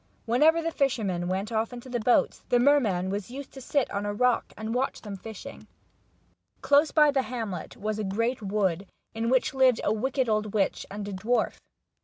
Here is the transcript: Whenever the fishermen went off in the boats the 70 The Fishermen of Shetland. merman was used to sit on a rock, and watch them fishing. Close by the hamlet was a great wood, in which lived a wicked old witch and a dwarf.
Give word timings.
Whenever 0.25 0.63
the 0.63 0.71
fishermen 0.71 1.27
went 1.27 1.51
off 1.51 1.71
in 1.71 1.79
the 1.79 1.99
boats 1.99 2.39
the 2.49 2.55
70 2.55 2.57
The 2.57 2.57
Fishermen 2.57 2.65
of 2.65 2.73
Shetland. 2.73 2.93
merman 3.05 3.11
was 3.11 3.29
used 3.29 3.51
to 3.51 3.61
sit 3.61 3.91
on 3.91 4.05
a 4.07 4.13
rock, 4.15 4.51
and 4.57 4.73
watch 4.73 5.01
them 5.01 5.15
fishing. 5.15 5.67
Close 6.61 6.89
by 6.89 7.11
the 7.11 7.21
hamlet 7.21 7.77
was 7.77 7.99
a 7.99 8.03
great 8.03 8.41
wood, 8.41 8.87
in 9.13 9.29
which 9.29 9.53
lived 9.53 9.79
a 9.83 9.93
wicked 9.93 10.27
old 10.27 10.55
witch 10.55 10.87
and 10.89 11.07
a 11.07 11.13
dwarf. 11.13 11.59